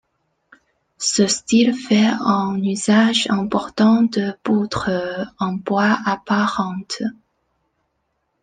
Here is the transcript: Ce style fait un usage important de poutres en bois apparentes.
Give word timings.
Ce 0.97 1.27
style 1.27 1.75
fait 1.75 2.07
un 2.07 2.55
usage 2.55 3.27
important 3.29 4.01
de 4.01 4.33
poutres 4.41 5.29
en 5.37 5.53
bois 5.53 5.95
apparentes. 6.07 7.03